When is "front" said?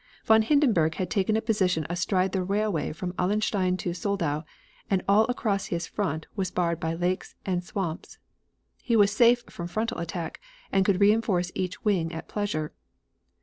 5.85-6.25